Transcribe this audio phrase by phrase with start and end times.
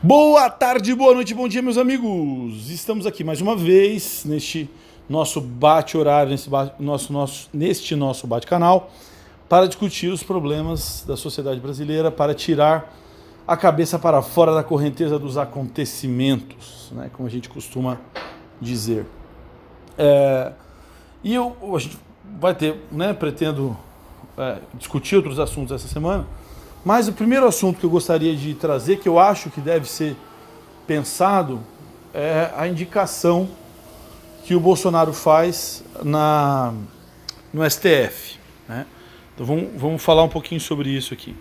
[0.00, 2.70] Boa tarde, boa noite, bom dia, meus amigos.
[2.70, 4.70] Estamos aqui mais uma vez neste
[5.08, 8.92] nosso bate-horário, nesse bate, nosso, nosso, neste nosso bate-canal,
[9.48, 12.94] para discutir os problemas da sociedade brasileira, para tirar
[13.44, 17.98] a cabeça para fora da correnteza dos acontecimentos, né, como a gente costuma
[18.60, 19.04] dizer.
[19.98, 20.52] É,
[21.24, 21.98] e eu, a gente
[22.38, 23.76] vai ter, né, pretendo
[24.36, 26.24] é, discutir outros assuntos essa semana,
[26.88, 30.16] mas o primeiro assunto que eu gostaria de trazer, que eu acho que deve ser
[30.86, 31.60] pensado,
[32.14, 33.46] é a indicação
[34.42, 36.72] que o Bolsonaro faz na,
[37.52, 38.38] no STF.
[38.66, 38.86] Né?
[39.34, 41.36] Então vamos, vamos falar um pouquinho sobre isso aqui.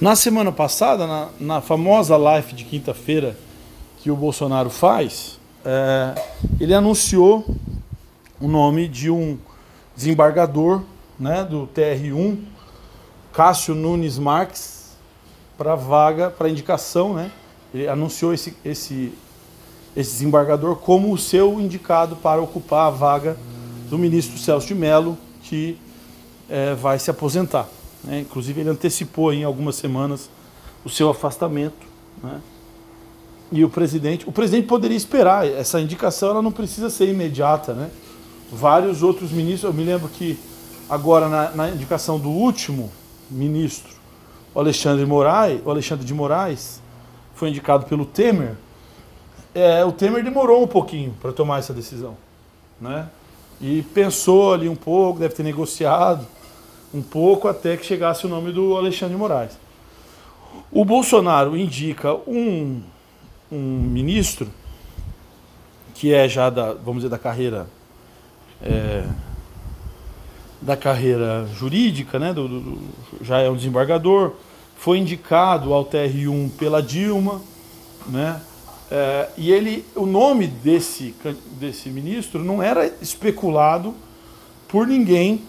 [0.00, 3.36] Na semana passada, na, na famosa live de quinta-feira
[3.98, 6.14] que o Bolsonaro faz, é,
[6.58, 7.44] ele anunciou
[8.40, 9.36] o nome de um
[9.94, 10.80] desembargador
[11.20, 12.56] né, do TR1,
[13.38, 14.96] Cássio Nunes Marques,
[15.56, 17.30] para vaga, para indicação, né?
[17.72, 19.12] Ele anunciou esse, esse,
[19.96, 23.36] esse desembargador como o seu indicado para ocupar a vaga
[23.88, 25.78] do ministro Celso de Mello, que
[26.50, 27.68] é, vai se aposentar.
[28.02, 28.18] Né?
[28.22, 30.28] Inclusive, ele antecipou em algumas semanas
[30.84, 31.86] o seu afastamento.
[32.20, 32.40] Né?
[33.52, 37.72] E o presidente, o presidente poderia esperar, essa indicação ela não precisa ser imediata.
[37.72, 37.88] Né?
[38.50, 40.36] Vários outros ministros, eu me lembro que
[40.90, 42.90] agora na, na indicação do último
[43.30, 43.94] ministro,
[44.54, 46.82] o Alexandre, Moraes, o Alexandre de Moraes,
[47.34, 48.56] foi indicado pelo Temer,
[49.54, 52.16] é, o Temer demorou um pouquinho para tomar essa decisão.
[52.80, 53.08] Né?
[53.60, 56.26] E pensou ali um pouco, deve ter negociado
[56.92, 59.58] um pouco até que chegasse o nome do Alexandre de Moraes.
[60.70, 62.80] O Bolsonaro indica um,
[63.50, 64.48] um ministro
[65.94, 67.68] que é já da, vamos dizer, da carreira
[68.62, 69.04] é,
[70.60, 72.78] da carreira jurídica, né, do, do,
[73.22, 74.32] já é um desembargador,
[74.76, 77.40] foi indicado ao TR1 pela Dilma,
[78.06, 78.40] né,
[78.90, 81.14] é, e ele, o nome desse,
[81.52, 83.94] desse ministro não era especulado
[84.66, 85.42] por ninguém,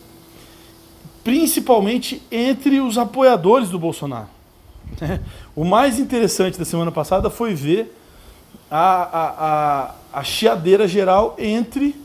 [1.24, 4.28] principalmente entre os apoiadores do Bolsonaro.
[5.00, 5.22] Né?
[5.56, 7.96] O mais interessante da semana passada foi ver
[8.70, 9.30] a, a,
[10.14, 11.96] a, a chiadeira geral entre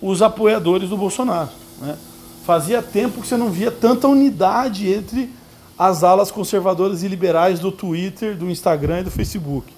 [0.00, 1.50] os apoiadores do Bolsonaro.
[1.84, 1.98] Né?
[2.44, 5.30] Fazia tempo que você não via tanta unidade entre
[5.78, 9.72] as alas conservadoras e liberais do Twitter, do Instagram e do Facebook.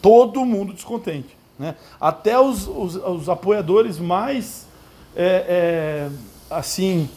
[0.00, 1.36] Todo mundo descontente.
[1.58, 1.76] Né?
[2.00, 4.66] Até os, os, os apoiadores mais
[5.14, 6.10] é, é,
[6.50, 7.08] assim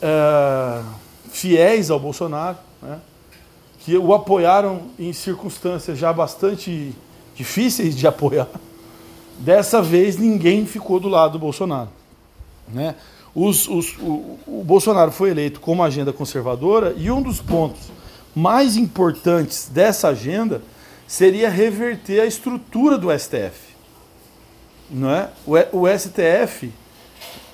[0.00, 0.82] é,
[1.30, 3.00] fiéis ao Bolsonaro, né?
[3.80, 6.94] que o apoiaram em circunstâncias já bastante
[7.34, 8.48] difíceis de apoiar.
[9.38, 11.97] Dessa vez ninguém ficou do lado do Bolsonaro.
[12.72, 12.94] Né?
[13.34, 17.90] Os, os, o, o Bolsonaro foi eleito com uma agenda conservadora e um dos pontos
[18.34, 20.62] mais importantes dessa agenda
[21.06, 23.74] seria reverter a estrutura do STF.
[24.90, 25.30] Não é?
[25.46, 26.72] O, o STF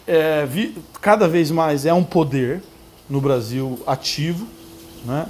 [0.06, 2.62] é, vi, cada vez mais é um poder
[3.08, 4.46] no Brasil ativo,
[5.04, 5.26] né?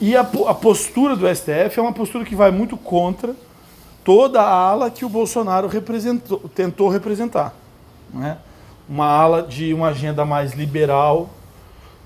[0.00, 3.34] E a, a, postura do STF é uma postura que vai muito contra
[4.04, 7.52] toda a ala que o Bolsonaro representou, tentou representar.
[8.14, 8.38] Né?
[8.88, 11.30] Uma ala de uma agenda mais liberal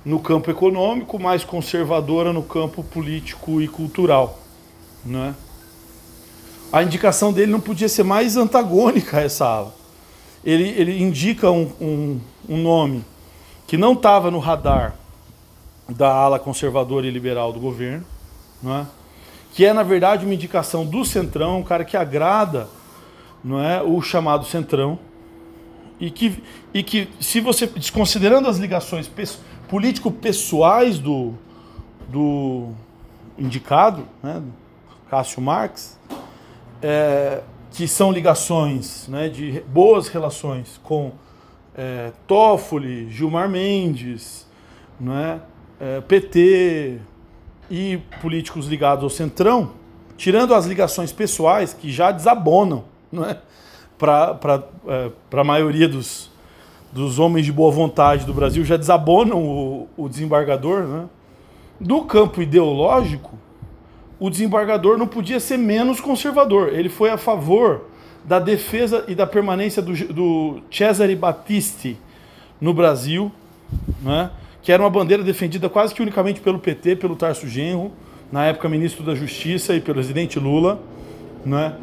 [0.04, 4.38] no campo econômico, mais conservadora no campo político e cultural.
[5.04, 5.34] Né?
[6.72, 9.74] A indicação dele não podia ser mais antagônica a essa ala.
[10.44, 13.04] Ele, ele indica um, um, um nome
[13.66, 14.96] que não estava no radar
[15.88, 18.04] da ala conservadora e liberal do governo,
[18.60, 18.86] né?
[19.52, 22.68] que é, na verdade, uma indicação do Centrão, um cara que agrada
[23.44, 24.98] não é, o chamado Centrão
[26.02, 26.42] e que,
[26.74, 29.08] e que se você, desconsiderando as ligações
[29.68, 31.32] político-pessoais do,
[32.08, 32.70] do
[33.38, 34.42] indicado, né,
[35.08, 35.96] Cássio Marx,
[36.82, 37.40] é,
[37.70, 41.12] que são ligações né, de boas relações com
[41.72, 44.44] é, Toffoli, Gilmar Mendes,
[44.98, 45.40] né,
[45.78, 46.98] é, PT
[47.70, 49.74] e políticos ligados ao Centrão,
[50.16, 53.38] tirando as ligações pessoais que já desabonam, não é?
[54.02, 56.28] Para é, a maioria dos,
[56.92, 60.82] dos homens de boa vontade do Brasil, já desabonam o, o desembargador.
[60.82, 61.04] Né?
[61.78, 63.38] Do campo ideológico,
[64.18, 66.70] o desembargador não podia ser menos conservador.
[66.74, 67.82] Ele foi a favor
[68.24, 71.96] da defesa e da permanência do, do Cesare Battisti
[72.60, 73.30] no Brasil,
[74.02, 74.30] né?
[74.62, 77.92] que era uma bandeira defendida quase que unicamente pelo PT, pelo Tarso Genro,
[78.30, 80.80] na época ministro da Justiça e pelo presidente Lula.
[81.44, 81.74] Né?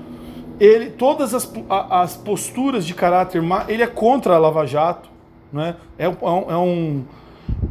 [0.60, 5.10] Ele, todas as, as posturas de caráter, ele é contra a Lava Jato,
[5.52, 5.76] né?
[5.98, 7.04] é, é, um, é, um,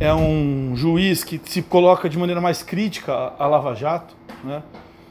[0.00, 4.16] é um juiz que se coloca de maneira mais crítica à Lava Jato.
[4.42, 4.62] né?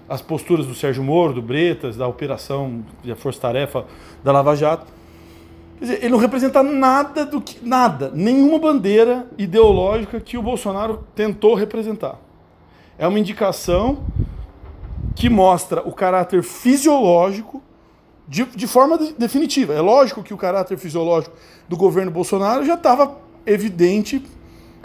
[0.10, 3.86] as posturas do Sérgio Moro, do Bretas, da operação da Força Tarefa
[4.24, 4.86] da Lava Jato.
[5.78, 7.64] Quer dizer, ele não representa nada do que.
[7.66, 12.20] nada, nenhuma bandeira ideológica que o Bolsonaro tentou representar.
[12.98, 14.00] É uma indicação
[15.16, 17.62] que mostra o caráter fisiológico
[18.28, 19.74] de, de forma definitiva.
[19.74, 21.36] É lógico que o caráter fisiológico
[21.68, 24.22] do governo Bolsonaro já estava evidente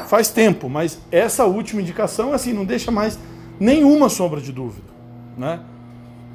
[0.07, 3.19] faz tempo, mas essa última indicação assim não deixa mais
[3.59, 4.89] nenhuma sombra de dúvida,
[5.37, 5.61] né?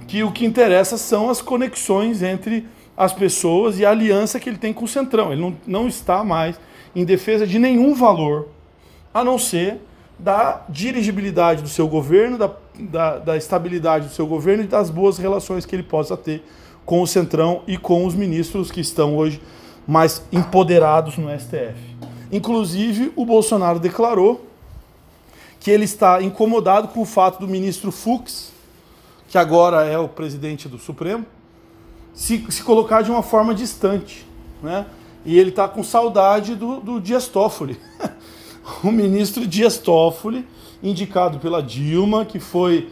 [0.08, 4.58] Que o que interessa são as conexões entre as pessoas e a aliança que ele
[4.58, 5.32] tem com o Centrão.
[5.32, 6.60] Ele não, não está mais
[6.96, 8.48] em defesa de nenhum valor,
[9.14, 9.82] a não ser
[10.18, 15.18] da dirigibilidade do seu governo, da, da, da estabilidade do seu governo e das boas
[15.18, 16.44] relações que ele possa ter
[16.88, 19.42] com o Centrão e com os ministros que estão hoje
[19.86, 21.76] mais empoderados no STF.
[22.32, 24.48] Inclusive, o Bolsonaro declarou
[25.60, 28.54] que ele está incomodado com o fato do ministro Fux,
[29.28, 31.26] que agora é o presidente do Supremo,
[32.14, 34.26] se, se colocar de uma forma distante.
[34.64, 34.86] Né?
[35.26, 37.78] E ele está com saudade do, do Dias Toffoli.
[38.82, 40.48] o ministro Dias Toffoli,
[40.82, 42.88] indicado pela Dilma, que foi,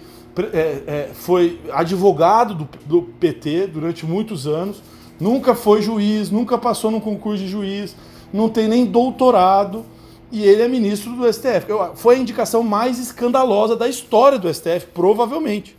[0.54, 4.82] é, é, foi advogado do, do PT durante muitos anos,
[5.20, 7.96] nunca foi juiz, nunca passou num concurso de juiz,
[8.34, 9.86] não tem nem doutorado,
[10.32, 11.68] e ele é ministro do STF.
[11.96, 15.78] Foi a indicação mais escandalosa da história do STF, provavelmente.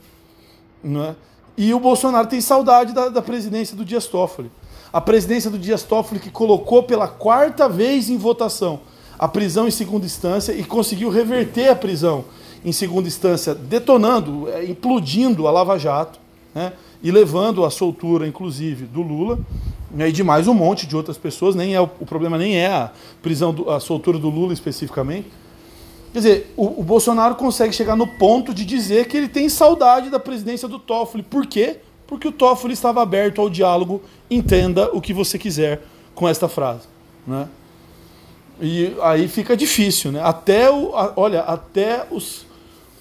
[0.82, 1.16] Não é?
[1.56, 4.50] E o Bolsonaro tem saudade da, da presidência do Dias Toffoli.
[4.92, 8.80] A presidência do Dias Toffoli que colocou pela quarta vez em votação
[9.18, 12.24] a prisão em segunda instância e conseguiu reverter a prisão
[12.66, 16.18] em segunda instância, detonando, é, implodindo a Lava Jato,
[16.52, 16.72] né?
[17.00, 19.38] e levando a soltura, inclusive, do Lula
[19.88, 20.08] né?
[20.08, 21.54] e de mais um monte de outras pessoas.
[21.54, 22.90] Nem é o, o problema nem é a
[23.22, 25.28] prisão, do, a soltura do Lula especificamente,
[26.12, 30.08] Quer dizer, o, o, Bolsonaro consegue chegar no ponto de dizer que ele tem saudade
[30.08, 31.22] da presidência do Toffoli.
[31.22, 31.76] Por quê?
[32.06, 35.82] Porque o Toffoli estava aberto ao diálogo, entenda o que você quiser
[36.14, 36.88] com esta frase.
[37.26, 37.46] Né?
[38.58, 40.22] E aí fica difícil, né?
[40.22, 42.45] Até o, a, olha, até os,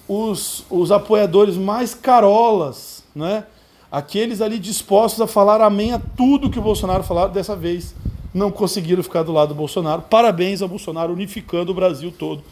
[0.08, 3.44] os, os apoiadores mais carolas, né?
[3.90, 7.94] Aqueles ali dispostos a falar amém a tudo que o Bolsonaro falar, dessa vez
[8.34, 10.02] não conseguiram ficar do lado do Bolsonaro.
[10.02, 12.44] Parabéns ao Bolsonaro unificando o Brasil todo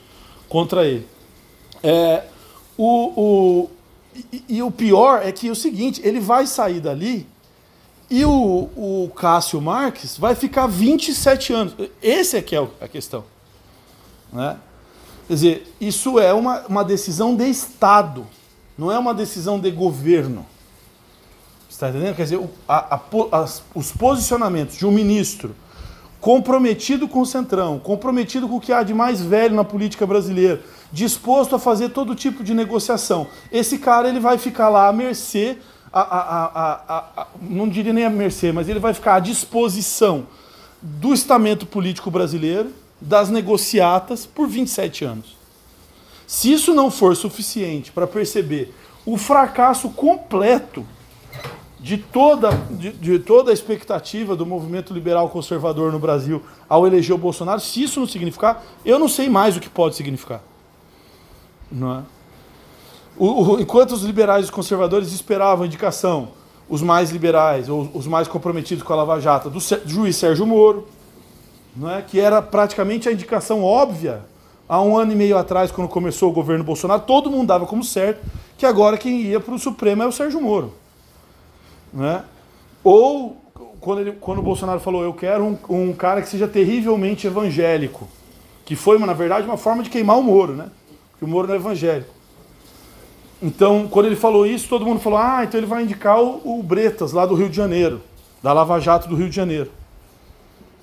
[0.49, 1.07] contra ele.
[1.83, 2.25] É,
[2.79, 3.71] o, o,
[4.33, 7.27] e, e, o pior é que é o seguinte, ele vai sair dali
[8.09, 11.75] e o, o Cássio Marques vai ficar 27 anos.
[12.03, 13.25] Esse é que é a questão.
[14.33, 14.57] Né?
[15.27, 18.27] Quer dizer, isso é uma, uma decisão de Estado,
[18.77, 20.45] não é uma decisão de governo.
[21.69, 22.15] Está entendendo?
[22.15, 23.01] Quer dizer, a, a,
[23.43, 25.55] as, os posicionamentos de um ministro
[26.21, 30.63] comprometido com o Centrão, comprometido com o que há de mais velho na política brasileira,
[30.93, 33.27] disposto a fazer todo tipo de negociação.
[33.51, 35.59] Esse cara ele vai ficar lá à mercê,
[35.93, 40.27] a, a, a, não diria nem à mercê, mas ele vai ficar à disposição
[40.81, 45.37] do estamento político brasileiro, das negociatas, por 27 anos.
[46.27, 48.75] Se isso não for suficiente para perceber
[49.05, 50.87] o fracasso completo
[51.79, 57.15] de toda, de, de, toda a expectativa do movimento liberal conservador no Brasil ao eleger
[57.15, 60.43] o Bolsonaro, se isso não significar, eu não sei mais o que pode significar.
[61.71, 62.03] Não é?
[63.17, 66.31] o, o, enquanto os liberais e os conservadores esperavam a indicação,
[66.69, 70.47] os mais liberais, ou os mais comprometidos com a Lava Jato, do, do juiz Sérgio
[70.47, 70.89] Moro,
[71.83, 72.03] é?
[72.03, 74.23] que era praticamente a indicação óbvia
[74.69, 77.83] há um ano e meio atrás, quando começou o governo Bolsonaro, todo mundo dava como
[77.83, 78.21] certo
[78.57, 80.73] que agora quem ia para o Supremo é o Sérgio Moro.
[81.93, 82.23] Né?
[82.83, 83.37] Ou
[83.81, 88.09] quando, ele, quando o Bolsonaro falou, eu quero um, um cara que seja terrivelmente evangélico,
[88.65, 90.71] que foi, na verdade, uma forma de queimar o Moro, né?
[91.11, 92.11] Porque o Moro não é evangélico.
[93.43, 96.63] Então, quando ele falou isso, todo mundo falou, ah, então ele vai indicar o, o
[96.63, 98.01] Bretas, lá do Rio de Janeiro,
[98.43, 99.71] da Lava Jato do Rio de Janeiro.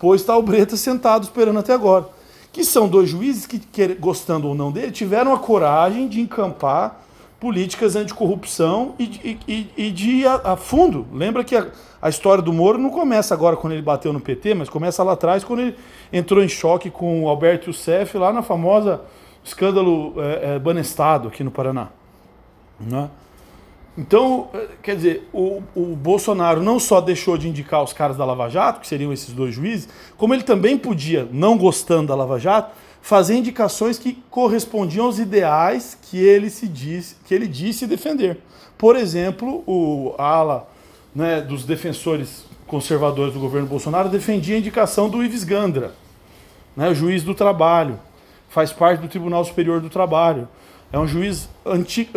[0.01, 2.09] Pois está o Bretas sentado esperando até agora.
[2.51, 3.61] Que são dois juízes que,
[3.99, 7.03] gostando ou não dele, tiveram a coragem de encampar
[7.39, 11.05] políticas anticorrupção e, e, e de ir a, a, fundo.
[11.13, 11.67] Lembra que a,
[12.01, 15.13] a, história do Moro não começa agora quando ele bateu no PT, mas começa lá
[15.13, 15.75] atrás quando ele
[16.11, 19.01] entrou em choque com o Alberto Youssef lá na famosa
[19.43, 21.89] escândalo é, é, Banestado aqui no Paraná.
[22.79, 23.07] Né?
[23.97, 24.49] Então,
[24.81, 28.79] quer dizer, o, o Bolsonaro não só deixou de indicar os caras da Lava Jato,
[28.79, 33.35] que seriam esses dois juízes, como ele também podia, não gostando da Lava Jato, fazer
[33.35, 38.37] indicações que correspondiam aos ideais que ele, se disse, que ele disse defender.
[38.77, 40.69] Por exemplo, o ala
[41.13, 45.93] né, dos defensores conservadores do governo Bolsonaro defendia a indicação do Ives Gandra,
[46.75, 47.99] né, o juiz do trabalho,
[48.47, 50.47] faz parte do Tribunal Superior do Trabalho.
[50.93, 52.11] É um juiz antigo.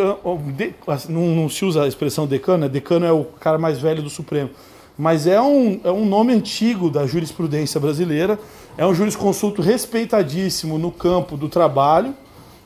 [0.87, 2.69] Assim, não, se usa a expressão decano, né?
[2.69, 4.49] decano é o cara mais velho do Supremo.
[4.97, 8.37] Mas é um, é um nome antigo da jurisprudência brasileira.
[8.77, 12.13] É um jurisconsulto respeitadíssimo no campo do trabalho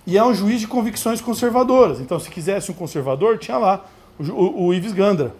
[0.06, 2.00] e é um juiz de convicções conservadoras.
[2.00, 3.86] Então, se quisesse um conservador, tinha lá
[4.20, 5.36] o, o, o Ives Gandra.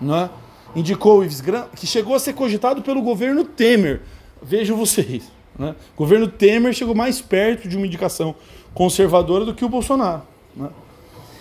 [0.00, 0.30] Né?
[0.74, 4.00] Indicou o Ives Gandra, que chegou a ser cogitado pelo governo Temer.
[4.42, 5.30] Vejam vocês.
[5.58, 5.74] Né?
[5.94, 8.34] O governo Temer chegou mais perto de uma indicação
[8.74, 10.22] conservadora do que o Bolsonaro.
[10.56, 10.68] Né?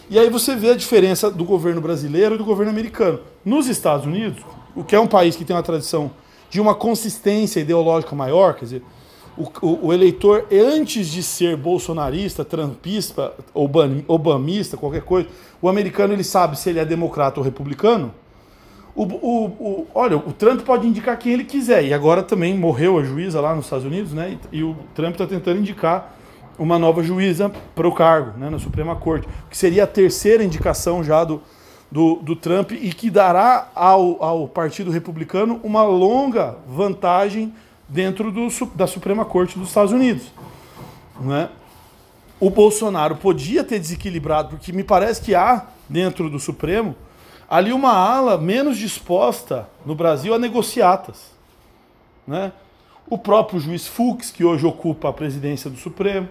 [0.09, 3.19] E aí você vê a diferença do governo brasileiro e do governo americano.
[3.45, 4.43] Nos Estados Unidos,
[4.75, 6.11] o que é um país que tem uma tradição
[6.49, 8.83] de uma consistência ideológica maior, quer dizer,
[9.37, 15.29] o, o, o eleitor, antes de ser bolsonarista, trumpista, obamista, qualquer coisa,
[15.61, 18.13] o americano ele sabe se ele é democrata ou republicano.
[18.93, 21.85] O, o, o, olha, o Trump pode indicar quem ele quiser.
[21.85, 24.37] E agora também morreu a juíza lá nos Estados Unidos, né?
[24.51, 26.17] E, e o Trump está tentando indicar
[26.61, 31.03] uma nova juíza para o cargo, né, na Suprema Corte, que seria a terceira indicação
[31.03, 31.41] já do,
[31.91, 37.51] do, do Trump e que dará ao, ao Partido Republicano uma longa vantagem
[37.89, 40.31] dentro do, da Suprema Corte dos Estados Unidos.
[41.19, 41.49] Né?
[42.39, 46.95] O Bolsonaro podia ter desequilibrado, porque me parece que há dentro do Supremo
[47.49, 51.31] ali uma ala menos disposta no Brasil a negociatas.
[52.27, 52.51] Né?
[53.09, 56.29] O próprio juiz Fux, que hoje ocupa a presidência do Supremo,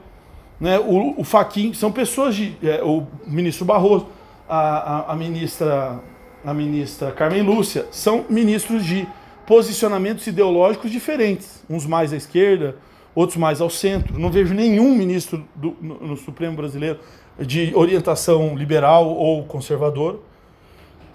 [0.60, 0.78] né?
[0.78, 2.54] o, o Faquin, são pessoas de.
[2.62, 4.06] É, o ministro Barroso,
[4.48, 6.00] a, a, a, ministra,
[6.44, 9.08] a ministra Carmen Lúcia, são ministros de
[9.46, 12.76] posicionamentos ideológicos diferentes, uns mais à esquerda,
[13.14, 14.18] outros mais ao centro.
[14.18, 17.00] Não vejo nenhum ministro do, no, no Supremo Brasileiro
[17.38, 20.20] de orientação liberal ou conservador.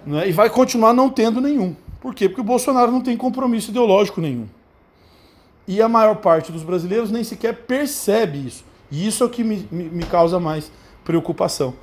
[0.06, 0.30] Né?
[0.30, 1.76] E vai continuar não tendo nenhum.
[2.02, 2.28] Por quê?
[2.28, 4.48] Porque o Bolsonaro não tem compromisso ideológico nenhum.
[5.68, 8.64] E a maior parte dos brasileiros nem sequer percebe isso.
[8.92, 10.72] E isso é o que me, me, me causa mais
[11.04, 11.74] preocupação.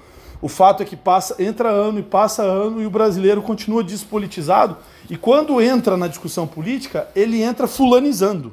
[0.40, 4.76] O fato é que passa, entra ano e passa ano e o brasileiro continua despolitizado.
[5.08, 8.52] E quando entra na discussão política, ele entra fulanizando.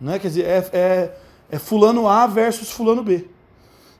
[0.00, 0.18] Né?
[0.18, 1.14] Quer dizer, é, é,
[1.50, 3.26] é fulano A versus fulano B.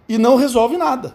[0.09, 1.15] E não resolve nada.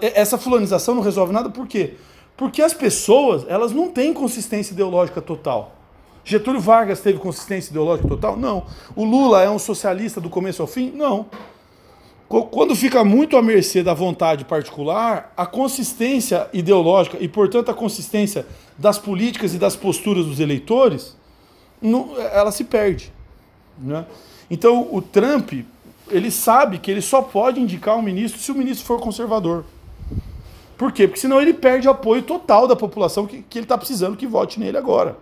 [0.00, 1.94] Essa fulanização não resolve nada por quê?
[2.36, 5.76] Porque as pessoas, elas não têm consistência ideológica total.
[6.24, 8.36] Getúlio Vargas teve consistência ideológica total?
[8.36, 8.64] Não.
[8.94, 10.90] O Lula é um socialista do começo ao fim?
[10.92, 11.26] Não.
[12.28, 18.46] Quando fica muito à mercê da vontade particular, a consistência ideológica e, portanto, a consistência
[18.78, 21.14] das políticas e das posturas dos eleitores,
[22.32, 23.12] ela se perde.
[23.78, 24.06] Né?
[24.50, 25.52] Então, o Trump,
[26.10, 29.64] ele sabe que ele só pode indicar um ministro se o ministro for conservador.
[30.78, 31.06] Por quê?
[31.06, 34.26] Porque senão ele perde o apoio total da população que, que ele está precisando que
[34.26, 35.18] vote nele agora.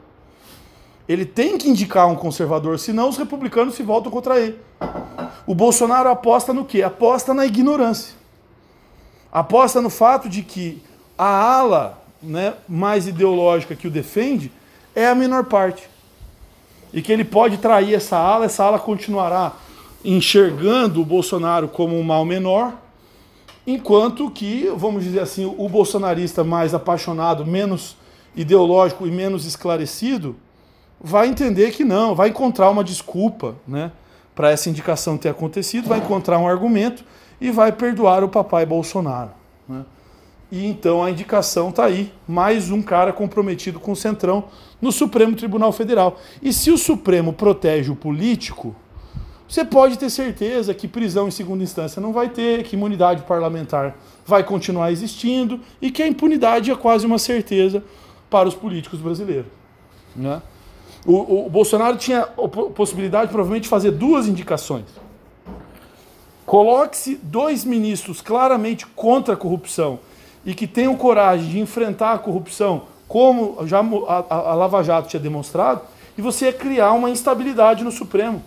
[1.11, 4.57] Ele tem que indicar um conservador, senão os republicanos se voltam contra ele.
[5.45, 6.85] O Bolsonaro aposta no quê?
[6.85, 8.15] Aposta na ignorância.
[9.33, 10.81] Aposta no fato de que
[11.19, 14.53] a ala né, mais ideológica que o defende
[14.95, 15.91] é a menor parte.
[16.93, 19.55] E que ele pode trair essa ala, essa ala continuará
[20.05, 22.73] enxergando o Bolsonaro como um mal menor,
[23.67, 27.97] enquanto que, vamos dizer assim, o bolsonarista mais apaixonado, menos
[28.37, 30.37] ideológico e menos esclarecido,
[31.01, 33.91] vai entender que não, vai encontrar uma desculpa né,
[34.35, 37.05] para essa indicação ter acontecido, vai encontrar um argumento
[37.41, 39.31] e vai perdoar o papai Bolsonaro.
[39.69, 39.85] Né?
[40.53, 44.45] E então a indicação está aí, mais um cara comprometido com o Centrão
[44.81, 46.19] no Supremo Tribunal Federal.
[46.43, 48.75] E se o Supremo protege o político,
[49.49, 53.97] você pode ter certeza que prisão em segunda instância não vai ter, que imunidade parlamentar
[54.27, 57.83] vai continuar existindo e que a impunidade é quase uma certeza
[58.29, 59.51] para os políticos brasileiros.
[60.15, 60.41] Né?
[61.07, 64.87] O, o Bolsonaro tinha a possibilidade, provavelmente, de fazer duas indicações.
[66.45, 70.01] Coloque-se dois ministros claramente contra a corrupção
[70.45, 75.21] e que tenham coragem de enfrentar a corrupção, como já a, a Lava Jato tinha
[75.21, 75.83] demonstrado,
[76.19, 78.43] e você ia criar uma instabilidade no Supremo.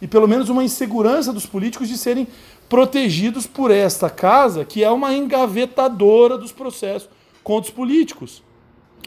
[0.00, 2.28] E pelo menos uma insegurança dos políticos de serem
[2.68, 7.08] protegidos por esta casa, que é uma engavetadora dos processos
[7.42, 8.42] contra os políticos.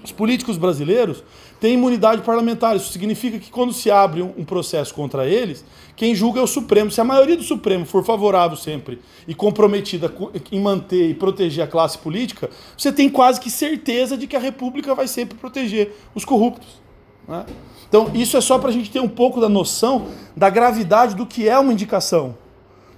[0.03, 1.23] Os políticos brasileiros
[1.59, 2.75] têm imunidade parlamentar.
[2.75, 5.63] Isso significa que quando se abre um processo contra eles,
[5.95, 6.89] quem julga é o Supremo.
[6.89, 10.11] Se a maioria do Supremo for favorável sempre e comprometida
[10.51, 14.39] em manter e proteger a classe política, você tem quase que certeza de que a
[14.39, 16.81] República vai sempre proteger os corruptos.
[17.27, 17.45] Né?
[17.87, 21.27] Então, isso é só para a gente ter um pouco da noção da gravidade do
[21.27, 22.35] que é uma indicação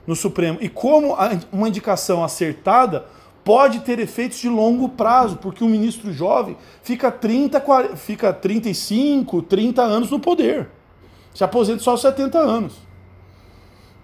[0.07, 1.15] no Supremo e como
[1.51, 3.05] uma indicação acertada
[3.43, 9.41] pode ter efeitos de longo prazo, porque um ministro jovem fica 30, 40, fica 35,
[9.41, 10.69] 30 anos no poder.
[11.33, 12.73] Se aposenta só aos 70 anos.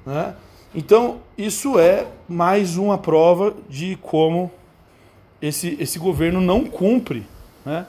[0.05, 0.35] Né?
[0.73, 4.51] Então, isso é mais uma prova de como
[5.41, 7.25] esse, esse governo não cumpre
[7.65, 7.85] né,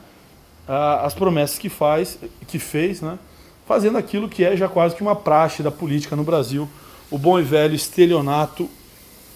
[0.67, 2.17] as promessas que faz,
[2.47, 3.19] que fez, né,
[3.67, 6.67] fazendo aquilo que é já quase que uma praxe da política no Brasil,
[7.09, 8.69] o bom e velho estelionato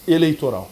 [0.08, 0.70] eleitoral.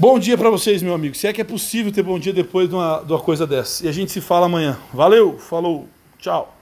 [0.00, 1.14] Bom dia para vocês, meu amigo.
[1.14, 3.84] Se é que é possível ter bom dia depois de uma, de uma coisa dessa.
[3.84, 4.78] E a gente se fala amanhã.
[4.94, 5.86] Valeu, falou,
[6.18, 6.56] tchau.